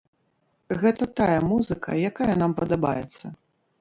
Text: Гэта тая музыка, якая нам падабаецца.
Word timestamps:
Гэта 0.83 1.07
тая 1.21 1.37
музыка, 1.51 1.89
якая 2.11 2.33
нам 2.43 2.51
падабаецца. 2.61 3.25